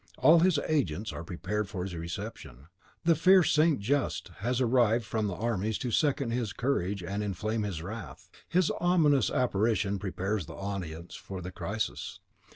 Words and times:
All 0.17 0.39
his 0.39 0.57
agents 0.67 1.13
are 1.13 1.23
prepared 1.23 1.69
for 1.69 1.83
his 1.83 1.93
reception; 1.95 2.69
the 3.03 3.13
fierce 3.13 3.53
St. 3.53 3.79
Just 3.79 4.29
has 4.37 4.59
arrived 4.59 5.05
from 5.05 5.27
the 5.27 5.35
armies 5.35 5.77
to 5.77 5.91
second 5.91 6.31
his 6.31 6.53
courage 6.53 7.03
and 7.03 7.21
inflame 7.21 7.61
his 7.61 7.83
wrath. 7.83 8.27
His 8.49 8.71
ominous 8.79 9.29
apparition 9.29 9.99
prepares 9.99 10.47
the 10.47 10.55
audience 10.55 11.13
for 11.13 11.39
the 11.39 11.51
crisis. 11.51 12.19